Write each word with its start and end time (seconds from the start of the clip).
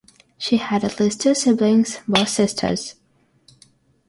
She 0.39 0.57
had 0.57 0.83
at 0.83 0.99
least 0.99 1.21
two 1.21 1.35
siblings, 1.35 1.99
both 2.07 2.27
sisters. 2.29 2.95